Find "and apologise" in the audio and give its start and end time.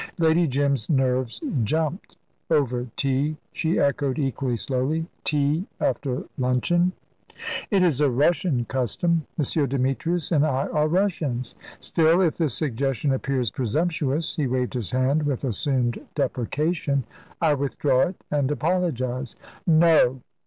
18.31-19.35